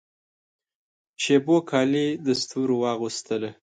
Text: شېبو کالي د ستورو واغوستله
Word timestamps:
شېبو 1.21 1.57
کالي 1.69 2.07
د 2.25 2.27
ستورو 2.41 2.75
واغوستله 2.83 3.49